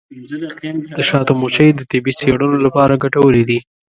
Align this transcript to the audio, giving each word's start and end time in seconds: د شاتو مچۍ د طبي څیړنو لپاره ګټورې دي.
د 0.97 0.99
شاتو 1.09 1.33
مچۍ 1.41 1.67
د 1.75 1.81
طبي 1.91 2.11
څیړنو 2.19 2.57
لپاره 2.65 2.99
ګټورې 3.03 3.43
دي. 3.49 3.59